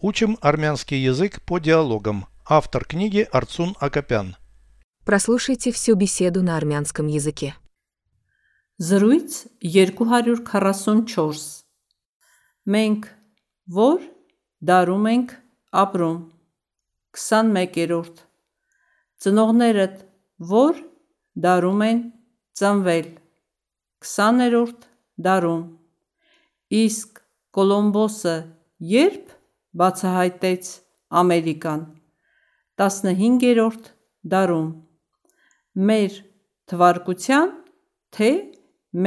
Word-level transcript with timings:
Учим 0.00 0.38
армянский 0.40 1.02
язык 1.02 1.42
по 1.42 1.58
диалогам. 1.58 2.26
Автор 2.46 2.84
книги 2.84 3.26
Арцун 3.32 3.74
Акопян. 3.80 4.36
Прослушайте 5.04 5.72
всю 5.72 5.96
беседу 5.96 6.40
на 6.40 6.56
армянском 6.56 7.08
языке. 7.08 7.56
Զրույց 8.78 9.48
244 9.60 11.64
Մենք 12.64 13.08
որ 13.74 14.04
դարում 14.62 15.08
ենք 15.10 15.34
ապրում 15.82 16.20
21-րդ 17.18 18.22
Ծնողներդ 19.18 19.96
որ 20.52 20.78
դարում 21.34 21.82
են 21.88 22.04
ծնվել 22.54 23.08
20-րդ 24.06 24.86
դարում 25.26 25.66
Իսկ 26.84 27.18
Կոլոմբոսը 27.50 28.36
երբ 28.94 29.34
բացահայտեց 29.81 30.71
Ամերիկան 31.21 31.83
15-րդ 32.81 33.91
դարում 34.33 34.69
Մեր 35.89 36.15
թվարկության 36.71 37.51
թե 38.17 38.31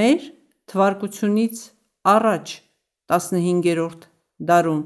մեր 0.00 0.28
թվարկությունից 0.72 1.64
առաջ 2.16 2.54
15-րդ 3.14 4.06
դարում 4.50 4.84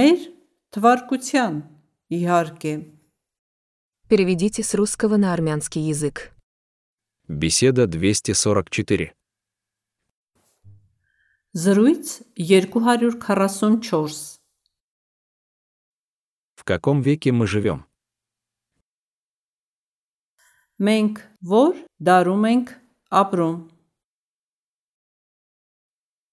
Մեր 0.00 0.26
թվարկության 0.74 1.62
իհարկե 2.18 2.74
Переведите 4.12 4.62
с 4.62 4.74
русского 4.74 5.16
на 5.16 5.32
армянский 5.32 5.80
язык. 5.80 6.32
Беседа 7.28 7.86
244. 7.86 9.14
Զրույց 11.54 12.22
244 12.36 13.10
В 13.10 14.35
каком 16.66 17.02
веке 17.02 17.32
мы 17.32 17.46
живем? 17.46 17.84
Մենք 20.82 21.20
որ 21.44 21.76
դարում 22.00 22.44
ենք 22.48 22.70
ապրում 23.20 23.58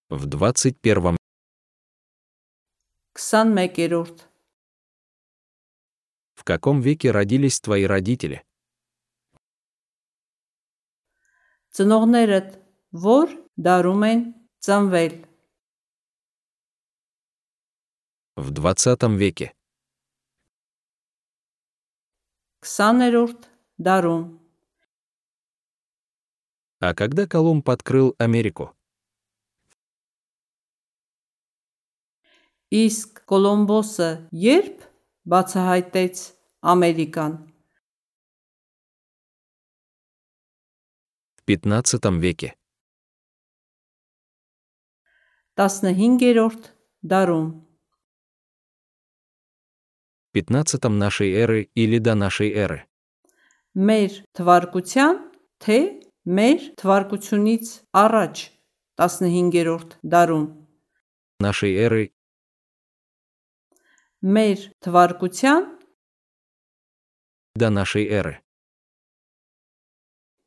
В 0.09 0.25
21 0.25 1.17
21-րդ 3.19 4.25
В 6.39 6.43
каком 6.43 6.81
веке 6.81 7.11
родились 7.11 7.59
твои 7.59 7.83
родители? 7.83 8.41
Ծնողներդ 11.75 12.57
որ 13.05 13.37
դարում 13.59 14.03
են 14.11 14.21
ծնվել 14.65 15.13
В 18.39 18.51
20 18.51 19.03
веке. 19.19 19.53
20-րդ 22.65 23.49
դարում 23.87 24.27
А 26.81 26.93
когда 26.93 27.27
Колумб 27.27 27.69
открыл 27.69 28.15
Америку? 28.19 28.71
Իսկ 32.71 33.23
Կոլոմբոսը 33.27 34.07
երբ 34.31 34.85
բացահայտեց 35.27 36.21
Ամերիկան 36.61 37.35
В 41.39 41.43
15 41.49 42.19
веке. 42.21 42.53
15-րդ 45.57 46.71
դարում 47.01 47.47
15 50.33 50.83
нашей 50.89 51.31
эры 51.33 51.69
или 51.75 51.97
до 51.99 52.15
нашей 52.15 52.51
эры. 52.53 52.85
մեր 53.75 54.11
թվարկության 54.33 55.15
թե 55.63 55.77
մեր 56.25 56.61
թվարկությունից 56.81 57.65
առաջ 57.93 58.35
15-րդ 58.97 59.91
դարում 60.03 60.45
Нашей 61.39 61.73
эры 61.77 62.11
մեր 64.21 64.59
թվարկության 64.83 65.63
до 67.55 67.69
нашей 67.69 68.05
эры. 68.09 68.41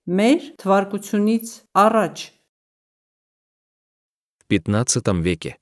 մեր 0.07 0.41
թվարկությունից 0.61 1.47
առաջ 1.73 2.17
В 4.43 4.45
15 4.53 5.23
веке. 5.25 5.57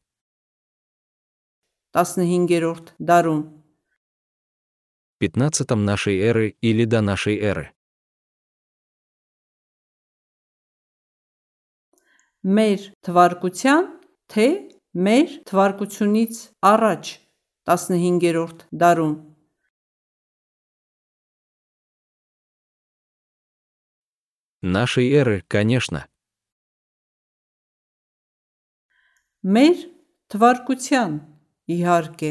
15-րդ 1.94 2.96
դարում 2.98 3.42
15 5.18 5.70
нашей 5.76 6.18
эры 6.18 6.56
или 6.60 6.84
до 6.84 7.00
нашей 7.00 7.38
эры. 7.38 7.72
մեր 12.40 12.80
թվարկության 13.04 13.84
թե 14.32 14.46
մեր 14.96 15.32
թվարկությունից 15.44 16.38
առաջ 16.64 17.04
15-րդ 17.68 18.64
դարում 18.72 19.16
Нашей 24.62 25.08
эры, 25.12 25.40
конечно. 25.48 26.04
մեր 29.40 29.76
թվարկության 30.28 31.12
իհարկե 31.72 32.30